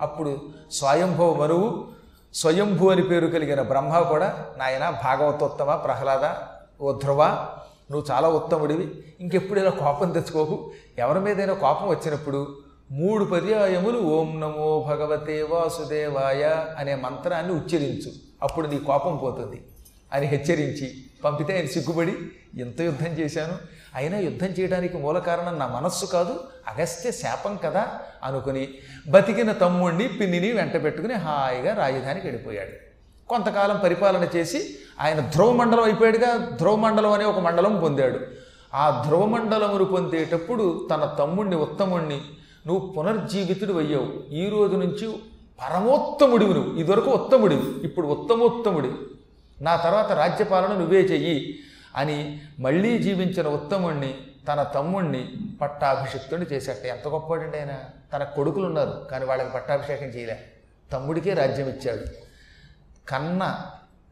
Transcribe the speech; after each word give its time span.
అప్పుడు 0.00 0.40
స్వయంభవ 0.70 1.32
వరువు 1.32 1.88
స్వయంభూ 2.34 2.90
అని 2.90 3.02
పేరు 3.02 3.26
కలిగిన 3.26 3.62
బ్రహ్మ 3.62 3.98
కూడా 3.98 4.46
నాయన 4.56 4.90
భాగవతోత్తమ 4.90 5.74
ప్రహ్లాద 5.74 6.30
ఓ 6.82 6.92
ధ్రువ 6.92 7.46
నువ్వు 7.90 8.10
చాలా 8.10 8.28
ఉత్తముడివి. 8.28 9.04
ఇంకెప్పుడైనా 9.20 9.70
కోపం 9.70 10.10
తెచ్చుకోకు. 10.10 10.70
ఎవరి 10.98 11.20
మీదైనా 11.20 11.54
కోపం 11.54 11.88
వచ్చినప్పుడు 11.88 12.56
మూడు 12.90 13.24
పర్యాయములు 13.24 13.98
ఓం 13.98 14.40
నమో 14.40 14.86
భగవతే 14.88 15.42
వాసుదేవాయ 15.42 16.64
అనే 16.78 16.94
మంత్రాన్ని 16.94 17.52
ఉచ్చరించు. 17.52 18.12
అప్పుడు 18.42 18.66
నీ 18.66 18.78
కోపం 18.78 19.16
పోతుంది. 19.16 19.62
అని 20.14 20.26
హెచ్చరించి 20.26 20.94
పంపితే 21.24 21.56
ఆయన 21.56 21.66
సిగ్గుపడి 21.66 22.14
ఎంత 22.60 22.80
యుద్ధం 22.80 23.06
చేశాను? 23.06 23.52
అయినా 23.94 24.18
యుద్ధం 24.18 24.46
చేయడానికి 24.46 24.96
మూల 24.96 25.18
కారణం 25.18 25.58
నా 25.58 25.66
మనస్సు 25.66 26.06
కాదు 26.06 26.40
అగస్త్య 26.68 27.12
శాపం 27.12 27.58
కదా 27.64 27.88
అనుకుని 28.24 28.68
బతికిన 29.08 29.52
తమ్ముణ్ణి 29.52 30.08
పిన్నిని 30.08 30.52
వెంట 30.52 30.84
పెట్టుకుని 30.84 31.14
హాయిగా 31.14 31.74
రాజధానికి 31.74 32.26
వెళ్ళిపోయాడు. 32.26 32.94
కొంతకాలం 33.28 33.80
పరిపాలన 33.82 34.28
చేసి 34.36 34.76
ఆయన 35.00 35.20
ధ్రువ 35.20 35.52
మండలం 35.52 35.82
అయిపోయాడుగా. 35.82 36.36
ధ్రువ 36.36 36.76
మండలం 36.76 37.12
అనే 37.12 37.24
ఒక 37.24 37.38
మండలం 37.38 37.80
పొందాడు. 37.80 38.20
ఆ 38.74 39.04
ధ్రువ 39.06 39.26
మండలమును 39.26 39.84
పొందేటప్పుడు 39.84 40.88
తన 40.90 41.16
తమ్ముణ్ణి 41.18 41.56
ఉత్తముణ్ణి 41.56 42.20
నువ్వు 42.66 42.92
పునర్జీవితుడు 42.92 43.72
అయ్యావు. 43.72 44.34
ఈ 44.34 44.48
రోజు 44.48 44.76
నుంచి 44.76 45.12
పరమోత్తముడివి 45.60 46.54
నువ్వు. 46.54 46.76
ఇదివరకు 46.76 47.10
ఉత్తముడివి. 47.10 47.84
ఇప్పుడు 47.84 48.06
ఉత్తమోత్తముడివి. 48.06 48.94
నా 49.62 49.76
తర్వాత 49.76 50.12
రాజ్యపాలన 50.12 50.72
నువ్వే 50.72 51.00
చెయ్యి 51.00 51.58
అని 51.96 52.42
మళ్ళీ 52.60 52.98
జీవించిన 52.98 53.48
ఉత్తముణ్ణి 53.48 54.14
తన 54.52 54.62
తమ్ముణ్ణి 54.62 55.34
పట్టాభిషిక్తుడిని 55.60 56.46
చేశాట 56.46 56.86
ఎంత 56.86 57.08
గొప్పవాడండి 57.08 57.58
ఆయన. 57.58 57.80
తన 58.12 58.24
కొడుకులు 58.24 58.66
ఉన్నారు 58.66 59.08
కానీ 59.10 59.24
వాళ్ళకి 59.24 59.50
పట్టాభిషేకం 59.50 60.06
చేయలే. 60.06 60.42
తమ్ముడికే 60.92 61.34
రాజ్యం 61.34 61.68
ఇచ్చాడు. 61.68 62.00
కన్న 63.08 63.60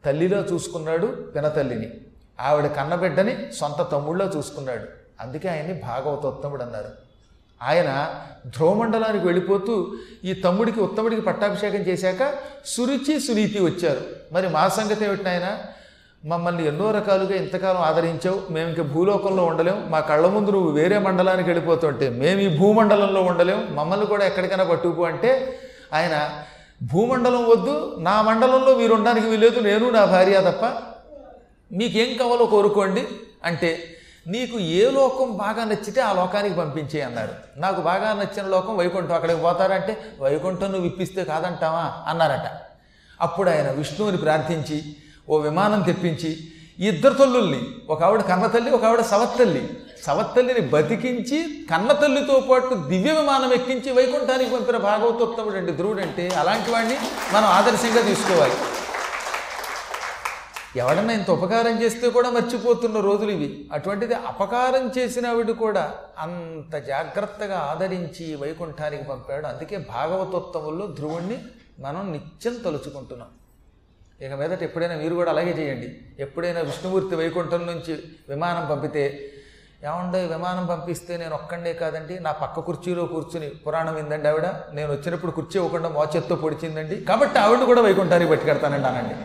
తల్లిలో 0.05 0.37
చూసుకున్నాడు 0.37 1.07
పినతల్లిని 1.35 1.91
ఆవిడ 2.39 2.67
కన్నబిడ్డని 2.67 3.51
సొంత 3.53 3.91
తమ్ముళ్ళలో 3.91 4.31
చూసుకున్నాడు. 4.37 4.87
అందుకే 5.19 5.49
ఆయన్ని 5.49 5.81
భాగవతోత్తముడు 5.81 6.63
అన్నారు. 6.63 7.12
ఆయన 7.63 8.15
ధ్రువమండలానికి 8.57 9.25
వెళ్ళిపోతూ 9.25 9.95
ఈ 10.23 10.33
తమ్ముడికి 10.33 10.79
ఉత్తముడికి 10.79 11.21
పట్టాభిషేకం 11.21 11.77
చేశాక 11.77 12.33
సురుచి 12.65 13.19
సునీతి 13.19 13.59
వచ్చారు. 13.59 14.01
మరి 14.31 14.49
మా 14.49 14.67
సంగతి 14.67 15.05
ఏమిటి 15.05 15.29
ఆయన 15.29 15.57
మమ్మల్ని 16.25 16.67
ఎన్నో 16.67 16.91
రకాలుగా 16.91 17.35
ఇంతకాలం 17.35 17.81
ఆదరించావు. 17.81 18.41
మేము 18.51 18.69
ఇంకా 18.69 18.83
భూలోకంలో 18.83 19.45
ఉండలేం. 19.45 19.87
మా 19.89 19.99
కళ్ళ 19.99 20.27
ముందు 20.27 20.51
నువ్వు 20.51 20.71
వేరే 20.71 20.97
మండలానికి 20.97 21.49
వెళ్ళిపోతుంటే 21.49 22.09
మేము 22.09 22.39
ఈ 22.39 22.57
భూమండలంలో 22.57 23.21
ఉండలేం. 23.21 23.75
మమ్మల్ని 23.75 24.05
కూడా 24.05 24.25
ఎక్కడికైనా 24.25 24.63
పట్టుకుపో 24.63 25.03
అంటే 25.03 25.59
ఆయన 25.93 26.29
భూమండలం 26.93 27.49
వద్దు 27.49 27.95
నా 27.99 28.21
మండలంలో 28.21 28.75
మీరు 28.75 28.93
ఉండడానికి 28.93 29.27
వీలేదు 29.27 29.59
నేను 29.59 29.89
నా 29.89 30.05
భార్య 30.05 30.41
తప్ప 30.41 30.65
మీకేం 31.71 32.17
కావాలో 32.17 32.45
కోరుకోండి 32.45 33.07
అంటే 33.43 33.97
నీకు 34.27 34.59
ఏ 34.59 34.91
లోకం 34.91 35.37
బాగా 35.37 35.63
నచ్చితే 35.65 36.01
ఆ 36.01 36.13
లోకానికి 36.13 36.55
పంపించే 36.55 37.01
అన్నారు 37.01 37.33
నాకు 37.57 37.81
బాగా 37.81 38.13
నచ్చిన 38.13 38.47
లోకం 38.47 38.77
వైకుంఠం 38.77 39.15
అక్కడికి 39.15 39.39
పోతారంటే 39.39 40.05
వైకుంఠం 40.19 40.71
నువ్వు 40.71 40.87
ఇప్పిస్తే 40.87 41.23
కాదంటావా? 41.23 41.93
అన్నారట. 42.07 42.47
అప్పుడు 43.21 43.49
ఆయన 43.49 43.71
విష్ణువుని 43.71 44.17
ప్రార్థించి 44.17 44.83
ఓ 45.29 45.37
విమానం 45.37 45.81
తెప్పించి 45.81 46.37
ఇద్దరు 46.79 47.13
తల్లుల్ని 47.13 47.61
ఒక 47.89 48.03
ఆవిడ 48.03 48.21
కన్నతల్లి 48.21 48.71
ఒక 48.71 48.85
ఆవిడ 48.85 49.01
సవత్తల్లి 49.01 49.69
సవత్తల్లిని 50.03 50.61
బతికించి 50.61 51.67
కన్నతల్లితో 51.71 52.39
పాటు 52.51 52.75
దివ్య 52.75 53.11
విమానం 53.11 53.53
ఎక్కించి 53.53 53.91
వైకుంఠానికి 53.91 54.49
పంపిన 54.55 54.77
భాగవతోత్తముడు 54.77 55.55
అండి. 55.55 55.71
ధ్రువుడు 55.71 56.01
అంటే 56.01 56.29
అలాంటి 56.29 56.71
వాడిని 56.71 56.97
మనం 57.33 57.45
ఆదర్శంగా 57.45 58.01
తీసుకోవాలి. 58.01 58.53
ఎవడన్నా 60.81 61.13
ఇంత 61.13 61.29
ఉపకారం 61.31 61.75
చేస్తే 61.81 62.07
కూడా 62.09 62.29
మర్చిపోతున్న 62.29 62.99
రోజులు 62.99 63.31
ఇవి. 63.31 63.49
అటువంటిది 63.75 64.15
అపకారం 64.29 64.85
చేసిన 64.97 65.25
ఆవిడ 65.31 65.51
కూడా 65.51 65.83
అంత 66.25 66.75
జాగ్రత్తగా 66.87 67.57
ఆదరించి 67.71 68.25
వైకుంఠానికి 68.41 69.03
పంపాడు. 69.03 69.45
అందుకే 69.47 69.77
భాగవతోత్తముల్లో 69.93 70.87
ధ్రువుణ్ణి 70.99 71.37
మనం 71.85 72.11
నిత్యం 72.13 72.55
తలుచుకుంటున్నాం. 72.65 73.29
ఇక 74.23 74.33
మీదట 74.39 74.63
ఎప్పుడైనా 74.69 74.95
మీరు 75.03 75.13
కూడా 75.19 75.31
అలాగే 75.31 75.53
చేయండి. 75.59 75.87
ఎప్పుడైనా 76.25 76.61
విష్ణుమూర్తి 76.69 77.15
వైకుంఠం 77.21 77.63
నుంచి 77.71 77.93
విమానం 78.31 78.65
పంపితే 78.71 79.05
ఏమండే 79.87 80.19
విమానం 80.33 80.65
పంపిస్తే 80.65 81.13
నేను 81.17 81.33
ఒక్కడే 81.35 81.71
కాదండి 81.79 82.19
నా 82.19 82.31
పక్క 82.41 82.59
కుర్చీలో 82.67 83.05
కూర్చుని 83.13 83.47
పురాణం 83.63 83.95
ఏందండి 84.01 84.27
ఆవిడ 84.27 84.47
నేను 84.77 84.89
వచ్చినప్పుడు 84.91 85.31
కుర్చీ 85.31 85.55
ఇవ్వకుండా 85.59 85.89
మోచెత్తో 85.89 86.35
పొడిచిందండి. 86.35 86.97
కాబట్టి 87.09 87.39
ఆవిడని 87.39 87.65
కూడా 87.73 87.81
వైకుంఠానికి 87.81 88.29
పెట్టుకెడతానండి 88.29 88.87
అనండి. 88.91 89.15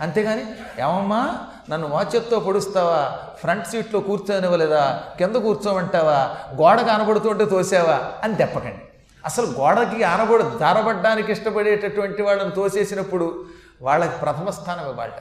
అంతేగాని 0.00 0.42
ఏమమ్మా 0.78 1.38
నన్ను 1.70 1.88
మోచెత్తో 1.88 2.40
పొడుస్తావా? 2.40 3.18
ఫ్రంట్ 3.40 3.66
సీట్లో 3.66 4.00
కూర్చోనివ్వలేదా? 4.00 5.02
కింద 5.18 5.36
కూర్చోమంటావా? 5.36 6.36
గోడ 6.54 6.80
కనబడుతుంటే 6.80 7.44
తోసావా? 7.44 8.12
అని 8.24 8.34
తెప్పకండి. 8.34 8.82
అసలు 9.24 9.46
గోడకి 9.46 10.02
ఆనబడు 10.02 10.42
దారబడ్డానికి 10.42 11.32
ఇష్టపడేటటువంటి 11.32 12.22
వాళ్ళని 12.22 12.50
తోసేసినప్పుడు 12.50 13.44
వాళ్ళకి 13.82 14.18
ప్రథమ 14.18 14.50
స్థానం 14.50 14.88
ఇవ్వాలి. 14.88 15.12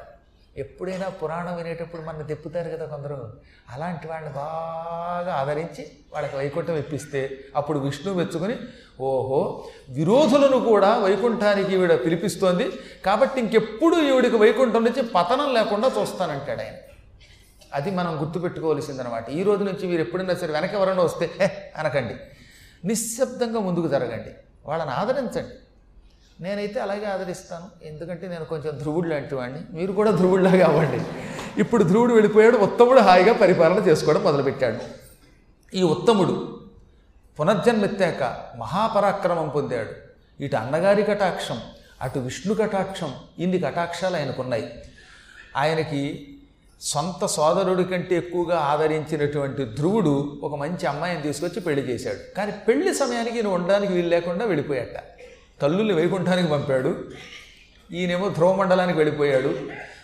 ఎప్పుడైనా 0.57 1.09
పురాణం 1.09 1.55
వినేటప్పుడు 1.55 2.01
మన 2.01 2.21
తెప్పుతారు 2.21 2.69
కదా 2.69 2.85
కొందరు. 2.85 3.37
అలాంటి 3.69 4.07
వాళ్ళని 4.07 4.33
బాగా 4.33 5.33
ఆదరించి 5.33 5.91
వాళ్ళకి 6.13 6.37
వైకుంఠం 6.37 6.77
ఇప్పిస్తే 6.77 7.39
అప్పుడు 7.55 7.79
విష్ణువు 7.79 8.17
మెచ్చుకొని 8.17 8.55
ఓహో 9.01 9.67
విరోధులను 9.89 10.59
కూడా 10.59 10.97
వైకుంఠానికి 10.97 11.73
ఈవిడ 11.73 11.95
పిలిపిస్తోంది. 11.95 12.71
కాబట్టి 13.05 13.39
ఇంకెప్పుడు 13.39 13.95
ఈవిడికి 13.95 14.35
వైకుంఠం 14.35 14.83
నుంచి 14.83 15.03
పతనం 15.03 15.53
లేకుండా 15.53 15.91
చూస్తానంటాడు 16.01 16.61
ఆయన. 16.61 16.73
అది 17.73 17.91
మనం 17.91 18.21
గుర్తుపెట్టుకోవాల్సిందనమాట. 18.21 19.29
ఈ 19.29 19.43
రోజు 19.43 19.63
నుంచి 19.63 19.87
మీరు 19.87 20.01
ఎప్పుడైనా 20.01 20.35
సరే 20.35 20.53
వెనక 20.53 20.73
ఎవరైనా 20.73 21.03
వస్తే 21.03 21.29
అనకండి. 21.77 22.15
నిశ్శబ్దంగా 22.87 23.59
ముందుకు 23.59 23.87
జరగండి. 23.87 24.29
వాళ్ళని 24.65 24.91
ఆదరించండి. 24.91 25.55
నేనైతే 26.39 26.79
అలాగే 26.79 27.05
ఆదరిస్తాను. 27.05 27.85
ఎందుకంటే 27.85 28.27
నేను 28.27 28.45
కొంచెం 28.45 28.77
ధ్రువుడు 28.77 29.07
లాంటి 29.07 29.35
వాడిని. 29.35 29.59
మీరు 29.71 29.91
కూడా 29.91 30.11
ధ్రువుడిలాగా 30.11 30.65
అవ్వండి. 30.65 31.01
ఇప్పుడు 31.61 31.83
ధ్రువుడు 31.83 32.13
వెళ్ళిపోయాడు. 32.13 32.57
ఉత్తముడు 32.57 32.99
హాయిగా 32.99 33.33
పరిపాలన 33.33 33.77
చేసుకోవడం 33.87 34.23
మొదలుపెట్టాడు. 34.23 34.77
ఈ 35.75 35.83
ఉత్తముడు 35.83 36.59
పునర్జన్మెత్తాక 37.39 38.45
మహాపరాక్రమం 38.57 39.49
పొందాడు. 39.49 39.89
ఇటు 40.43 40.55
అన్నగారి 40.55 41.03
కటాక్షం 41.03 41.61
అటు 42.01 42.19
విష్ణు 42.19 42.53
కటాక్షం 42.53 43.13
ఇన్ని 43.39 43.59
కటాక్షాలు 43.59 44.15
ఆయనకున్నాయి. 44.15 44.71
ఆయనకి 45.57 46.27
సొంత 46.81 47.25
సోదరుడి 47.25 47.83
కంటే 47.83 48.15
ఎక్కువగా 48.15 48.57
ఆదరించినటువంటి 48.57 49.65
ధ్రువుడు 49.65 50.39
ఒక 50.43 50.55
మంచి 50.55 50.87
అమ్మాయిని 50.87 51.21
తీసుకొచ్చి 51.21 51.61
పెళ్ళి 51.61 51.81
చేశాడు. 51.81 52.35
కానీ 52.35 52.51
పెళ్ళి 52.51 52.95
సమయానికి 52.95 53.35
ఈయన 53.35 53.47
ఉండడానికి 53.47 53.93
వీలు 53.93 54.07
లేకుండా 54.07 54.45
వెళ్ళిపోయాట 54.45 55.18
తల్లుల్ని 55.61 55.93
వైకుంఠానికి 55.93 56.47
పంపాడు. 56.47 57.03
ఈయనేమో 57.91 58.29
ధ్రువ 58.29 58.55
మండలానికి 58.55 58.97
వెళ్ళిపోయాడు. 58.97 59.59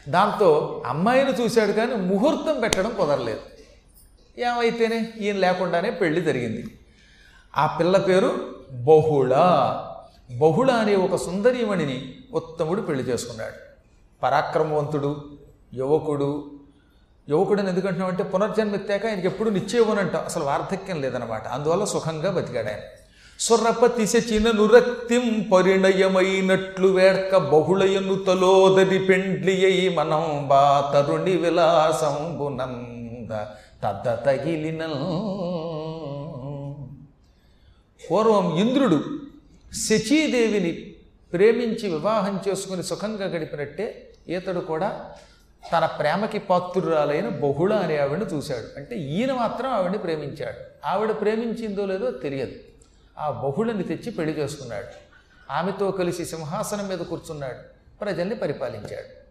దాంతో 0.09 0.83
అమ్మాయిని 0.85 1.31
చూశాడు 1.31 1.71
కానీ 1.71 1.95
ముహూర్తం 1.95 2.59
పెట్టడం 2.59 2.93
కుదరలేదు. 2.97 3.39
ఏమైతేనే? 4.37 5.13
ఈయన 5.19 5.35
లేకుండానే 5.35 5.89
పెళ్ళి 5.89 6.21
జరిగింది. 6.21 6.79
ఆ 7.57 7.77
పిల్ల 7.79 7.97
పేరు 7.97 8.55
బహుళ. 8.71 9.35
బహుళ 10.37 10.71
అనే 10.71 10.95
ఒక 10.95 11.15
సుందరీమణిని 11.15 12.15
ఉత్తముడు 12.33 12.81
పెళ్ళి 12.81 13.03
చేసుకున్నాడు. 13.03 13.53
పరాక్రమవంతుడు 14.23 15.25
యువకుడు. 15.73 16.51
యువకుడిని 17.29 17.69
ఎందుకంటున్నామంటే 17.69 18.23
పునర్జన్మెత్తాక 18.23 19.05
ఆయనకి 19.05 19.27
ఎప్పుడు 19.27 19.49
అంట 19.99 20.15
అసలు 20.15 20.43
వార్ధక్యం 20.43 21.01
లేదనమాట 21.01 21.47
అందువల్ల 21.47 21.85
సుఖంగా 21.85 22.31
బతికాడు 22.31 22.67
ఆయన 22.67 22.79
సుర్రపతిశ 23.39 24.13
చిన్న 24.33 24.75
రక్తిం 24.75 25.45
పరిణయమైనట్లు 25.53 26.87
వేడ్క 26.87 27.37
బహుళయను 27.37 28.15
తలోదరి 28.15 28.99
పెండ్లియై 28.99 29.89
మనం 29.89 30.45
బా 30.47 30.91
తరుణి 30.93 31.37
విలాసంబునంద 31.37 33.31
తద్ద 33.83 34.25
తగిలిన 34.25 34.85
పూర్వం 38.11 38.57
ఇంద్రుడు 38.57 39.03
శచీదేవిని 39.75 40.71
ప్రేమించి 41.33 41.89
వివాహం 41.91 42.39
చేసుకుని 42.47 42.83
సుఖంగా 42.83 43.25
గడిపినట్టే 43.25 44.09
ఈతడు 44.29 44.59
కూడా 44.59 45.11
తన 45.73 45.85
ప్రేమకి 45.85 46.39
పాత్రురాలైన 46.39 47.27
బహుళ 47.27 47.73
అనే 47.73 47.97
ఆవిడని 47.97 48.25
చూశాడు. 48.25 48.79
అంటే 48.79 48.95
ఈయన 48.95 49.33
మాత్రం 49.33 49.69
ఆవిడని 49.69 49.97
ప్రేమించాడు. 49.97 50.87
ఆవిడ 50.87 51.11
ప్రేమించిందో 51.11 51.85
లేదో 51.85 52.11
తెలియదు. 52.11 52.51
ఆ 53.17 53.31
బహుళని 53.31 53.83
తెచ్చి 53.83 54.11
పెళ్ళి 54.11 54.39
చేసుకున్నాడు. 54.39 54.87
ఆమెతో 55.51 55.91
కలిసి 55.91 56.25
సింహాసనం 56.25 56.87
మీద 56.87 56.99
కూర్చున్నాడు. 56.99 57.75
ప్రజల్ని 57.99 58.35
పరిపాలించాడు. 58.35 59.25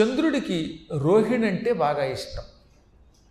చంద్రుడికి 0.00 0.86
రోహిణి 0.98 1.46
అంటే 1.46 1.72
బాగా 1.72 2.04
ఇష్టం. 2.04 2.42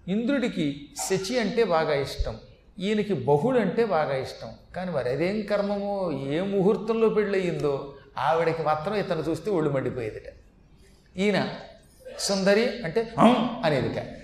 ఇంద్రుడికి 0.07 0.89
శచి 1.09 1.39
అంటే 1.39 1.63
బాగా 1.63 1.93
ఇష్టం. 1.93 2.37
ఈయనకి 2.79 3.13
బహుళ 3.13 3.59
అంటే 3.59 3.85
బాగా 3.85 4.17
ఇష్టం. 4.17 4.53
కానీ 4.75 4.91
మరి 4.91 5.09
అదేం 5.09 5.41
కర్మమో 5.41 6.11
ఏ 6.11 6.41
ముహూర్తంలో 6.41 7.09
పెళ్ళయిందో 7.09 7.95
ఆవిడకి 8.17 8.63
మాత్రం 8.63 8.95
ఇతను 8.95 9.21
చూస్తే 9.21 9.51
ఒళ్ళు 9.51 9.69
మండిపోయేదిట. 9.69 10.33
ఈయన 11.17 11.55
సుందరి 12.19 12.83
అంటే 12.83 13.13
అనేది 13.19 13.81
అనేదిట. 13.81 14.22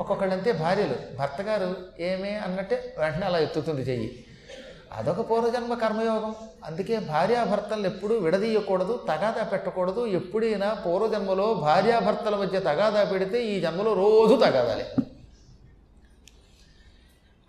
ఒక్కొక్కళ్ళంతే 0.00 0.52
భార్యలు. 0.52 0.96
భర్త 1.18 1.42
గారు 1.42 1.76
ఏమే 2.00 2.34
అన్నట్టే 2.34 2.94
వెంటనే 2.98 3.26
అలా 3.26 3.38
ఎత్తుతుంది 3.38 3.82
చెయ్యి. 3.82 4.24
అదొక 4.92 5.30
పూర్వజన్మ 5.30 5.74
కర్మయోగం. 5.74 6.34
అందుకే 6.64 6.98
భార్యాభర్తలను 6.98 7.86
ఎప్పుడూ 7.86 8.18
విడదీయకూడదు 8.18 9.04
తగాదా 9.08 9.42
పెట్టకూడదు. 9.42 10.06
ఎప్పుడైనా 10.06 10.74
పూర్వజన్మలో 10.74 11.54
భార్యాభర్తల 11.54 12.36
మధ్య 12.36 12.60
తగాదా 12.60 13.04
పెడితే 13.04 13.44
ఈ 13.44 13.60
జన్మలో 13.60 13.92
రోజు 13.94 14.34
తగాదాలే. 14.34 14.86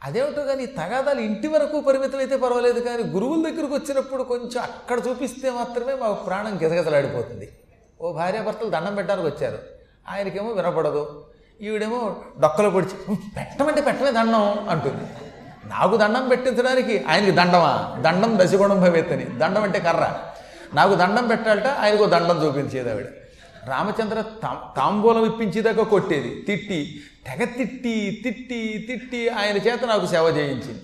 అదేమిటో 0.04 0.42
కానీ 0.42 0.66
తగాదాలు 0.66 1.20
ఇంటి 1.20 1.48
వరకు 1.48 1.80
పరిమితం 1.80 2.18
అయితే 2.18 2.38
పర్వాలేదు 2.38 2.80
కానీ 2.80 3.04
గురువుల 3.04 3.50
దగ్గరకు 3.50 3.74
వచ్చినప్పుడు 3.74 4.24
కొంచెం 4.24 4.64
అక్కడ 4.64 5.08
చూపిస్తే 5.08 5.50
మాత్రమే 5.50 5.94
మాకు 5.94 6.26
ప్రాణం 6.26 6.60
గెదగెదలాడిపోతుంది 6.64 7.50
ఓ 8.02 8.14
భార్యాభర్తలు 8.14 8.70
దండం 8.70 8.96
పెట్టడానికి 8.96 9.28
వచ్చారు. 9.28 9.60
ఆయనకేమో 10.10 10.52
వినపడదు. 10.52 11.26
ఈవిడేమో 11.62 12.16
డొక్కలు 12.40 12.70
పొడిచి 12.70 13.16
పెట్టమంటే 13.16 13.82
పెట్టమే 13.82 14.12
దండం 14.12 14.70
అంటుంది. 14.70 15.04
నాకు 15.70 15.98
దండం 15.98 16.28
పెట్టించడానికి 16.28 17.04
ఆయనకి 17.04 17.32
దండమా? 17.32 17.96
దండం 18.00 18.40
దశగుణం 18.42 18.82
భవేత్తని. 18.82 19.26
దండం 19.26 19.64
అంటే 19.64 19.80
కర్ర. 19.80 20.20
నాకు 20.74 20.96
దండం 20.96 21.28
పెట్టాలట 21.28 21.68
ఆయనకు 21.68 22.06
దండం 22.06 22.46
చూపించేది 22.46 22.92
ఆవిడ. 22.92 23.06
రామచంద్ర 23.66 24.24
తాంబూలం 24.78 25.26
ఇప్పించేదాకా 25.26 25.84
కొట్టేది. 25.84 26.46
తిట్టి 26.48 27.02
తెగ 27.26 27.44
తిట్టి 27.44 28.22
తిట్టి 28.24 28.86
తిట్టి 28.90 29.30
ఆయన 29.30 29.58
చేత 29.58 29.86
నాకు 29.86 30.06
సేవ 30.06 30.28
చేయించింది. 30.38 30.82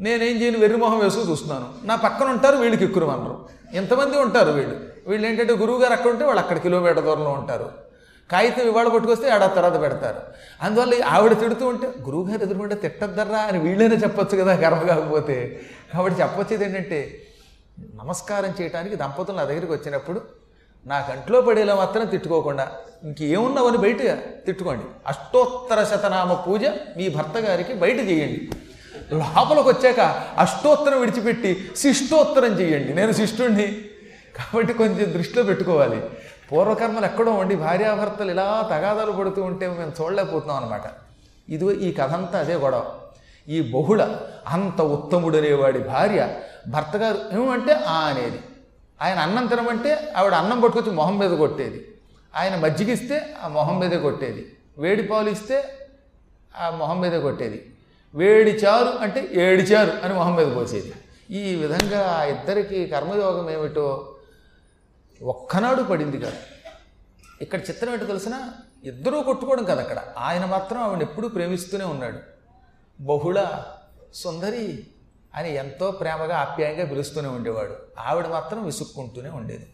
నేనేం 0.00 0.42
చేయను? 0.42 0.58
వెర్రిమొహం 0.58 0.98
వేసుకు 0.98 1.30
చూస్తున్నాను. 1.30 1.68
నా 1.84 1.94
పక్కన 1.96 2.26
ఉంటారు 2.26 2.56
వీళ్ళకి 2.56 2.84
ఎక్కురు 2.84 3.06
అనరు 3.06 3.48
ఎంతమంది 3.72 4.18
ఉంటారు 4.18 4.50
వీళ్ళు. 4.50 4.80
వీళ్ళు 5.06 5.28
ఏంటంటే 5.28 5.52
గురువు 5.52 5.78
గారు 5.78 5.92
అక్కడ 5.92 6.10
ఉంటే 6.10 6.24
వాళ్ళు 6.24 6.42
అక్కడ 6.42 6.58
కిలోమీటర్ 6.58 7.04
దూరంలో 7.04 7.30
ఉంటారు. 7.30 7.87
కాగితం 8.32 8.62
ఇవాళ 8.62 8.88
పట్టుకొస్తే 8.88 9.28
ఆడ 9.30 9.54
తర్వాత 9.56 9.80
పెడతారు. 9.80 10.16
అందువల్ల 10.62 11.04
ఆవిడ 11.04 11.40
తిడుతూ 11.40 11.66
ఉంటే 11.66 11.88
గురువుగారు 12.02 12.42
ఎదురుకుంటే 12.42 12.74
తిట్టద్దర్రా 12.74 13.38
అని 13.38 13.58
వీళ్ళైనా 13.58 13.94
చెప్పొచ్చు 13.94 14.36
కదా 14.36 14.52
గర్వ 14.52 14.86
కాకపోతే. 14.86 15.60
కాబట్టి 15.94 16.20
చెప్పొచ్చేది 16.20 16.64
ఏంటంటే 16.64 17.22
నమస్కారం 17.94 18.54
చేయడానికి 18.60 18.96
దంపతులు 18.96 19.36
నా 19.36 19.44
దగ్గరికి 19.44 19.72
వచ్చినప్పుడు 19.72 20.22
నా 20.86 21.00
కంట్లో 21.00 21.40
పడేలా 21.40 21.74
మాత్రం 21.74 22.06
తిట్టుకోకుండా 22.06 22.68
ఇంకేమున్నావని 23.04 23.78
బయట 23.78 24.02
తిట్టుకోండి. 24.46 24.84
అష్టోత్తర 25.06 25.84
శతనామ 25.84 26.34
పూజ 26.34 26.64
మీ 26.96 27.08
భర్త 27.08 27.38
గారికి 27.38 27.74
బయట 27.74 27.96
చేయండి. 27.96 28.50
లోపలికి 29.12 29.68
వచ్చాక 29.68 30.00
అష్టోత్తరం 30.38 31.00
విడిచిపెట్టి 31.00 31.70
శిష్టోత్తరం 31.76 32.60
చేయండి. 32.60 32.94
నేను 32.94 33.12
శిష్టుణ్ణి. 33.12 33.84
కాబట్టి 34.38 34.72
కొంచెం 34.72 35.12
దృష్టిలో 35.12 35.42
పెట్టుకోవాలి. 35.42 36.02
పూర్వకర్మలు 36.52 37.04
ఎక్కడో 37.04 37.32
ఉండి 37.32 37.56
భార్యాభర్తలు 37.56 38.30
ఇలా 38.30 38.68
తగాదాలు 38.70 39.12
పడుతూ 39.12 39.42
ఉంటే 39.42 39.68
మేము 39.68 39.92
చూడలేకపోతున్నాం 40.00 40.56
అనమాట 40.56 40.82
ఇది 41.48 41.74
ఈ 41.74 41.92
కథ 41.92 42.12
అంతా 42.12 42.38
అదే 42.38 42.54
గొడవ. 42.54 42.84
ఈ 43.48 43.72
బహుళ 43.72 44.16
అంత 44.46 44.80
ఉత్తముడనేవాడి 44.80 45.78
భార్య 45.78 46.28
భర్త 46.68 46.96
గారు 46.96 47.18
ఏమంటే 47.32 47.72
ఆ 47.72 47.98
అనేది. 47.98 48.40
ఆయన 49.02 49.18
అన్నం 49.18 49.46
తినమంటే 49.46 50.12
ఆవిడ 50.16 50.32
అన్నం 50.32 50.60
పట్టుకొచ్చి 50.60 50.92
మొహం 50.96 51.18
మీద 51.18 51.38
కొట్టేది. 51.38 51.84
ఆయన 52.36 52.56
మజ్జిగిస్తే 52.56 53.34
ఆ 53.44 53.48
మొహం 53.48 53.78
మీదే 53.78 53.98
కొట్టేది. 53.98 54.52
వేడి 54.78 55.02
పాలు 55.02 55.30
ఇస్తే 55.30 55.64
ఆ 56.60 56.70
మొహం 56.70 57.00
మీదే 57.00 57.20
కొట్టేది. 57.20 57.66
వేడి 58.14 58.50
చారు 58.50 59.02
అంటే 59.02 59.28
ఏడి 59.32 59.62
చారు 59.62 59.92
అని 60.04 60.14
మొహం 60.14 60.34
మీద 60.34 60.56
పోసేది. 60.56 60.92
ఈ 61.30 61.54
విధంగా 61.54 62.00
ఆ 62.18 62.22
ఇద్దరికి 62.24 62.86
కర్మయోగం 62.86 63.50
ఏమిటో 63.50 64.14
ఒక్కనాడు 65.22 65.82
పడింది 65.82 66.18
కాదు. 66.18 66.36
ఇక్కడ 67.42 67.60
చిత్రం 67.60 67.92
ఏంటో 67.92 68.06
తెలిసిన 68.06 68.50
ఇద్దరూ 68.84 69.22
కొట్టుకోవడం 69.22 69.64
కాదు 69.64 69.80
అక్కడ. 69.80 70.02
ఆయన 70.18 70.44
మాత్రం 70.44 70.80
ఆవిడ 70.80 71.02
ఎప్పుడూ 71.02 71.28
ప్రేమిస్తూనే 71.28 71.84
ఉన్నాడు. 71.84 72.18
బహుళ 73.02 73.62
సుందరి 74.14 74.86
అని 75.34 75.54
ఎంతో 75.54 75.90
ప్రేమగా 75.90 76.36
ఆప్యాయంగా 76.36 76.86
పిలుస్తూనే 76.86 77.28
ఉండేవాడు. 77.28 77.74
ఆవిడ 77.98 78.26
మాత్రం 78.26 78.64
విసుక్కుంటూనే 78.64 79.30
ఉండేది. 79.30 79.72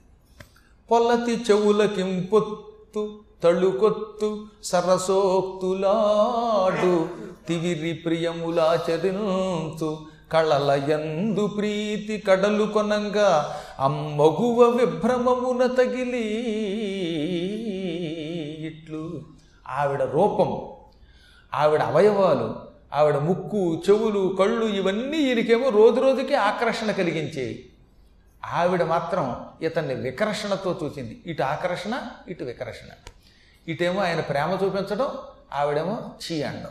పొల్లతి 0.90 1.36
చెవులకింపొత్తు 1.36 3.20
తళుకొత్తు 3.44 4.46
సరసోక్తులాడు 4.64 7.08
తివిరి 7.48 7.92
ప్రియములాచరించు 7.92 10.13
కళల 10.32 10.70
ఎందు 10.70 11.46
ప్రీతి 11.46 12.18
కడలు 12.18 12.64
కొనంగా 12.64 13.60
అమ్మగువ 13.80 14.64
విభ్రమమున 14.64 15.66
తగిలి 15.66 16.28
ఇట్లు. 18.66 19.22
ఆవిడ 19.68 20.02
రూపం 20.02 20.68
ఆవిడ 21.54 21.82
అవయవాలు 21.82 22.56
ఆవిడ 22.94 23.16
ముక్కు 23.16 23.74
చెవులు 23.74 24.36
కళ్ళు 24.38 24.66
ఇవన్నీ 24.66 25.18
ఈయనకేమో 25.18 25.68
రోజు 25.68 26.00
రోజుకి 26.00 26.34
ఆకర్షణ 26.34 26.90
కలిగించేవి 26.90 27.68
ఆవిడ 28.44 28.82
మాత్రం 28.82 29.46
ఇతన్ని 29.62 29.94
వికర్షణతో 29.94 30.80
చూసింది. 30.84 31.22
ఇటు 31.26 31.42
ఆకర్షణ 31.42 32.00
ఇటు 32.28 32.44
వికర్షణ. 32.44 33.10
ఇటేమో 33.68 34.02
ఆయన 34.02 34.20
ప్రేమ 34.20 34.58
చూపించడం 34.64 35.08
ఆవిడేమో 35.52 36.10
చీ 36.22 36.42
అనడం 36.42 36.70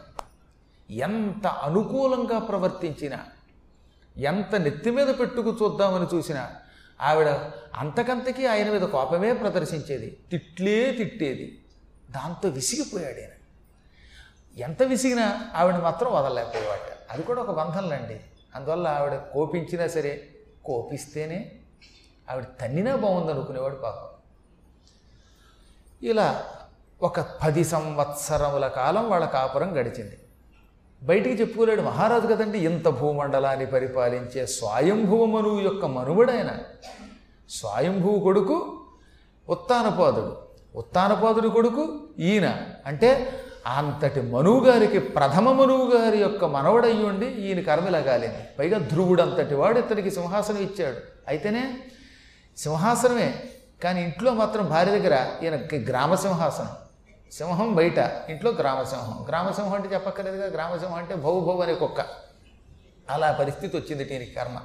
ఎంత 0.90 1.48
అనుకూలంగా 1.48 2.40
ప్రవర్తించినా 2.40 3.20
ఎంత 4.18 4.56
నెత్తి 4.56 4.92
మీద 4.92 5.08
పెట్టుకు 5.20 5.58
చూద్దామని 5.62 6.16
చూసినా 6.16 6.56
ఆవిడ 7.02 7.28
అంతకంతకీ 7.76 8.46
ఆయన 8.46 8.72
మీద 8.72 8.82
కోపమే 8.82 9.34
ప్రదర్శించేది. 9.34 10.18
తిట్లే 10.32 10.92
తిట్టేది. 10.92 11.66
దాంతో 12.12 12.50
విసిగిపోయాడు 12.50 13.20
ఆయన 13.20 13.30
ఎంత 14.58 14.84
విసిగినా 14.84 15.50
ఆవిడ 15.56 15.76
మాత్రం 15.76 16.14
వదలలేకపోయేవాట. 16.14 17.12
అది 17.12 17.24
కూడా 17.24 17.42
ఒక 17.42 17.52
బంధంలండి 17.52 18.22
అందువల్ల 18.56 18.88
ఆవిడ 18.88 19.14
కోపించినా 19.14 19.88
సరే 19.88 20.28
కోపిస్తేనే 20.66 21.52
ఆవిడ 22.32 22.44
తన్నినా 22.62 22.96
బాగుంది 22.96 23.32
అనుకునేవాడు 23.32 23.76
పాపం. 23.76 24.08
ఇలా 26.08 26.46
ఒక 27.02 27.20
పది 27.20 27.64
సంవత్సరముల 27.64 28.68
కాలం 28.68 29.10
వాళ్ళ 29.10 29.26
కాపురం 29.26 29.80
గడిచింది. 29.80 30.18
బయటికి 31.04 31.42
చెప్పుకోలేడు 31.42 31.82
మహారాజు 31.82 32.28
కదండి 32.28 32.58
ఇంత 32.58 32.88
భూమండలాన్ని 32.88 33.66
పరిపాలించే 33.66 34.46
స్వయంభువ 34.46 35.26
మనువు 35.26 35.60
యొక్క 35.60 35.86
మనువుడైన 35.86 36.52
స్వయంభువు 37.50 38.20
కొడుకు 38.20 38.82
ఉత్తానపాదుడు. 39.50 40.38
ఉత్తానపాదుడి 40.76 41.50
కొడుకు 41.50 42.00
ఈయన. 42.20 42.58
అంటే 42.86 43.40
అంతటి 43.68 44.22
మనువు 44.22 44.66
గారికి 44.66 45.00
ప్రథమ 45.00 45.52
మనువు 45.52 45.92
గారి 45.92 46.18
యొక్క 46.18 46.46
మనవడయ్యుండి 46.46 47.26
ఈయన 47.26 47.62
కర్మలగాలింది. 47.62 48.38
పైగా 48.60 48.78
ధ్రువుడు 48.78 49.22
అంతటి 49.22 49.56
వాడు 49.56 49.80
ఇతనికి 49.80 50.12
సింహాసనం 50.12 50.58
ఇచ్చాడు. 50.58 50.98
అయితేనే 51.28 51.78
సింహాసనమే. 52.58 53.44
కానీ 53.84 54.04
ఇంట్లో 54.04 54.34
మాత్రం 54.34 54.70
భార్య 54.70 54.92
దగ్గర 54.92 55.28
ఈయన 55.44 55.56
గ్రామ 55.90 56.16
సింహాసనం. 56.16 56.83
సింహం 57.38 57.76
బయట 57.76 58.00
ఇంట్లో 58.30 58.52
గ్రామసింహం. 58.52 59.26
గ్రామసింహం 59.28 59.74
అంటే 59.74 59.88
చెప్పక్కర్లేదుగా 59.94 60.48
గ్రామసింహం 60.48 60.94
అంటే 60.94 61.16
భౌ 61.16 61.40
భౌ 61.40 61.56
అనే 61.64 61.76
కుక్క. 61.76 62.02
అలా 63.10 63.32
పరిస్థితి 63.32 63.78
వచ్చింది 63.78 64.04
దీనికి 64.04 64.34
కర్మ. 64.34 64.58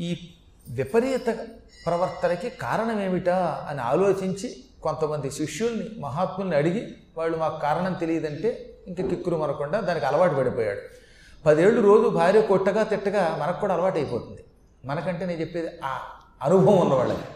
ఈ 0.00 0.30
విపరీత 0.68 1.28
ప్రవర్తనకి 1.86 2.50
కారణం 2.50 3.00
ఏమిటా 3.00 3.66
అని 3.70 3.80
ఆలోచించి 3.80 4.48
కొంతమంది 4.82 5.30
శిష్యుల్ని 5.30 6.00
మహాత్ముల్ని 6.00 6.56
అడిగి 6.56 6.82
వాళ్ళు 7.16 7.38
మాకు 7.38 7.60
కారణం 7.60 7.92
తెలియదంటే 7.92 8.50
ఇంక 8.88 9.00
కిక్కురు 9.10 9.36
మరకుండా 9.36 9.80
దానికి 9.80 10.06
అలవాటు 10.06 10.34
పడిపోయాడు. 10.34 10.82
పదేళ్ళు 11.46 11.80
రోజు 11.80 12.08
భార్య 12.08 12.42
కొట్టగా 12.42 12.82
తిట్టగా 12.82 13.36
మనకు 13.40 13.60
కూడా 13.60 13.74
అలవాటు 13.74 13.98
అయిపోతుంది 13.98 14.44
మనకంటే 14.84 15.26
నేను 15.26 15.40
చెప్పేది 15.40 15.68
ఆ 15.84 15.98
అనుభవం 16.42 16.78
ఉన్నవాళ్ళకి. 16.78 17.26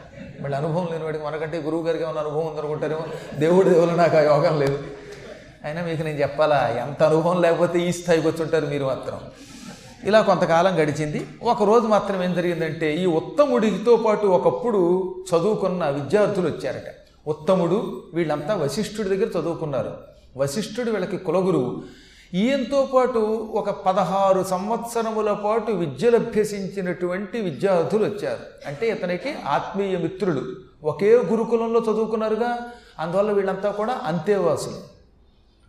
వాళ్ళకి 0.41 0.63
అనుభవం 0.63 0.89
లేని 0.93 1.05
వాడికి 1.05 1.25
మనకంటే 1.25 1.59
గురువు 1.59 1.83
గారికి 1.83 2.05
ఏమైనా 2.05 2.21
అనుభవం 2.21 2.47
ఉందనుకుంటారేమో? 2.47 3.05
దేవుడి 3.39 3.71
దేవుడు 3.71 3.91
నాకు 3.91 4.17
ఆ 4.17 4.21
యోగం 4.21 4.61
లేదు. 4.61 4.79
అయినా 5.65 5.83
మీకు 5.83 6.03
నేను 6.03 6.19
చెప్పాలా 6.19 6.69
ఎంత 6.69 7.03
అనుభవం 7.03 7.43
లేకపోతే 7.43 7.79
ఈ 7.79 7.93
స్థాయికి 7.93 8.29
వచ్చి 8.29 8.43
ఉంటారు 8.43 8.67
మీరు 8.67 8.85
మాత్రం. 8.85 9.21
ఇలా 10.05 10.21
కొంతకాలం 10.21 10.83
గడిచింది. 10.83 11.27
ఒకరోజు 11.43 11.87
మాత్రం 11.87 12.23
ఏం 12.23 12.35
జరిగిందంటే 12.35 12.95
ఈ 12.95 13.07
ఉత్తముడితో 13.07 13.97
పాటు 13.97 14.27
ఒకప్పుడు 14.27 15.15
చదువుకున్న 15.33 15.89
విద్యార్థులు 15.89 16.47
వచ్చారట. 16.47 16.95
ఉత్తముడు 17.29 18.03
వీళ్ళంతా 18.15 18.55
వశిష్ఠుడి 18.55 19.09
దగ్గర 19.09 19.41
చదువుకున్నారు. 19.41 19.93
వశిష్ఠుడు 20.37 20.91
వీళ్ళకి 20.91 21.17
కులగురువు. 21.17 21.83
ఈయంతో 22.35 22.89
పాటు 22.95 23.19
ఒక 23.55 23.71
పదహారు 23.71 24.43
సంవత్సరముల 24.43 25.33
పాటు 25.33 25.73
విద్యలభ్యసించినటువంటి 25.73 27.41
విద్యార్థులు 27.41 28.05
వచ్చారు. 28.05 28.69
అంటే 28.69 28.89
ఇతనికి 28.89 29.35
ఆత్మీయ 29.47 29.99
మిత్రులు. 29.99 30.43
ఒకే 30.85 31.17
గురుకులంలో 31.17 31.81
చదువుకున్నారుగా 31.81 32.71
అందువల్ల 32.99 33.33
వీళ్ళంతా 33.33 33.71
కూడా 33.71 34.01
అంతేవాసులు 34.05 34.98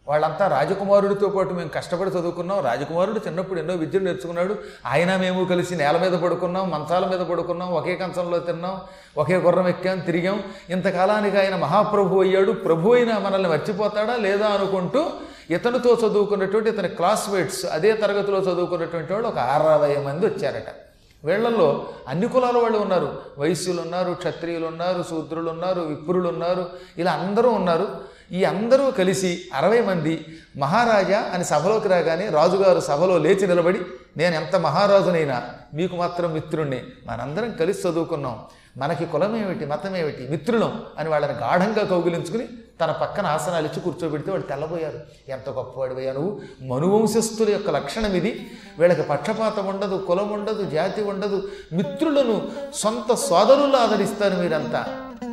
వాళ్ళంతా 0.10 0.48
రాజకుమారుడితో 0.48 1.28
పాటు 1.30 1.54
మేము 1.54 1.70
కష్టపడి 1.70 2.10
చదువుకున్నాం. 2.10 2.60
రాజకుమారుడు 2.66 3.22
చిన్నప్పుడు 3.28 3.60
ఎన్నో 3.60 3.76
విద్యలు 3.76 4.04
నేర్చుకున్నాడు. 4.04 4.56
ఆయన 4.86 5.18
మేము 5.18 5.46
కలిసి 5.46 5.76
నేల 5.76 5.98
మీద 5.98 6.20
పడుకున్నాం 6.20 6.70
మంచాల 6.70 7.06
మీద 7.06 7.20
పడుకున్నాం 7.20 7.70
ఒకే 7.70 7.96
కంచంలో 7.96 8.40
తిన్నాం 8.40 8.76
ఒకే 9.18 9.38
గుర్రం 9.38 9.68
ఎక్కాం 9.68 10.00
తిరిగాం. 10.00 10.44
ఇంతకాలానికి 10.70 11.38
ఆయన 11.38 11.56
మహాప్రభు 11.56 12.22
అయ్యాడు. 12.22 12.52
ప్రభు 12.52 12.94
అయినా 12.94 13.20
మనల్ని 13.20 13.50
మర్చిపోతాడా 13.50 14.16
లేదా 14.16 14.48
అనుకుంటూ 14.48 15.04
ఇతనితో 15.50 15.98
చదువుకున్నటువంటి 16.04 16.70
ఇతని 16.70 16.88
క్లాస్మేట్స్ 16.88 17.66
అదే 17.66 17.94
తరగతిలో 17.94 18.40
చదువుకున్నటువంటి 18.40 19.14
వాళ్ళు 19.14 19.28
ఒక 19.28 19.38
అరవై 19.38 19.96
మంది 19.98 20.26
వచ్చారట. 20.26 20.89
వీళ్ళల్లో 21.24 21.88
అన్ని 22.08 22.28
కులాల 22.28 22.58
వాళ్ళు 22.58 22.78
ఉన్నారు. 22.78 23.22
వైశ్యులు 23.38 23.82
ఉన్నారు 23.82 24.14
క్షత్రియులు 24.14 24.68
ఉన్నారు 24.68 25.04
శూద్రులు 25.10 25.50
ఉన్నారు 25.50 25.82
విప్రులు 25.82 26.30
ఉన్నారు 26.30 26.70
ఇలా 26.98 27.12
అందరూ 27.12 27.50
ఉన్నారు. 27.50 27.88
ఈ 28.32 28.44
అందరూ 28.44 28.92
కలిసి 28.92 29.42
అరవై 29.54 29.82
మంది 29.82 30.26
మహారాజా 30.58 31.32
అని 31.34 31.46
సభలోకి 31.46 31.88
రాగానే 31.88 32.30
రాజుగారు 32.30 32.80
సభలో 32.80 33.18
లేచి 33.18 33.48
నిలబడి 33.48 33.80
నేను 34.18 34.36
ఎంత 34.36 34.56
మహారాజునైనా 34.56 35.44
మీకు 35.74 35.96
మాత్రం 35.96 36.34
మిత్రుణ్ణి. 36.34 36.84
మనందరం 37.06 37.52
కలిసి 37.52 37.88
చదువుకున్నాం. 37.88 38.44
మనకి 38.78 39.06
కులం 39.06 39.36
ఏమిటి 39.36 39.66
మతం 39.66 39.96
ఏమిటి 39.96 40.28
మిత్రులం 40.30 40.84
అని 40.98 41.10
వాళ్ళని 41.10 41.34
గాఢంగా 41.34 41.86
కౌగిలించుకుని 41.86 42.48
తన 42.82 42.92
పక్కన 42.92 43.26
ఆసనాలు 43.26 43.66
ఇచ్చి 43.66 43.80
కూర్చోబెడితే 43.80 44.32
వాళ్ళు 44.32 44.48
తెల్లబోయారు. 44.48 45.00
ఎంత 45.30 45.50
గొప్పవాడివయ్యా 45.50 46.14
నువ్వు. 46.14 46.42
మనువంశస్థుల 46.62 47.50
యొక్క 47.52 47.70
లక్షణం 47.70 48.14
ఇది 48.14 48.52
వీళ్ళకి 48.80 49.04
పక్షపాతం 49.04 49.66
ఉండదు 49.66 50.06
కులం 50.08 50.30
ఉండదు 50.32 50.64
జాతి 50.70 51.02
ఉండదు. 51.04 51.38
మిత్రులను 51.74 52.36
సొంత 52.74 53.14
సోదరులు 53.14 53.78
ఆదరిస్తారు 53.78 54.36
మీరంతా. 54.36 54.82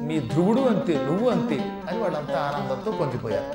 మీ 0.03 0.19
ధ్రువుడు 0.21 0.61
అంతే 0.61 0.95
నువ్వు 0.95 1.29
అంతే 1.31 1.59
అని 1.89 1.99
వాళ్ళంతా 2.03 2.39
ఆనందంతో 2.41 2.91
పొందిపోయారు 2.91 3.51